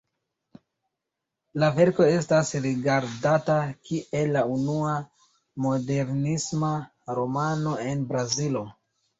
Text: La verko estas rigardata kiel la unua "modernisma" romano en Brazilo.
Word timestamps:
La 1.63 1.67
verko 1.75 2.07
estas 2.13 2.49
rigardata 2.63 3.57
kiel 3.91 4.33
la 4.39 4.43
unua 4.55 4.95
"modernisma" 5.67 6.75
romano 7.21 7.77
en 7.93 8.05
Brazilo. 8.15 8.69